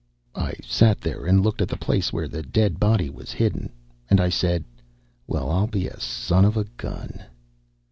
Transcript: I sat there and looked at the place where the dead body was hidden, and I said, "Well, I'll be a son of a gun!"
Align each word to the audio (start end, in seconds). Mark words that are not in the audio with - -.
I 0.33 0.55
sat 0.63 0.99
there 0.99 1.27
and 1.27 1.43
looked 1.43 1.61
at 1.61 1.67
the 1.67 1.77
place 1.77 2.11
where 2.11 2.27
the 2.27 2.41
dead 2.41 2.79
body 2.79 3.07
was 3.07 3.29
hidden, 3.33 3.71
and 4.09 4.19
I 4.19 4.29
said, 4.29 4.63
"Well, 5.27 5.51
I'll 5.51 5.67
be 5.67 5.85
a 5.85 5.99
son 5.99 6.43
of 6.43 6.57
a 6.57 6.63
gun!" 6.63 7.25